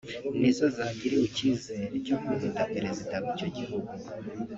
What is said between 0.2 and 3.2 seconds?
ni zo zagiriwe icyizere cyo kurinda Perezida